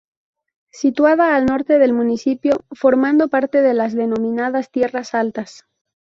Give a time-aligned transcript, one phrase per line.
[0.71, 5.67] Situada al norte del municipio, formando parte de las denominadas "Tierras Altas".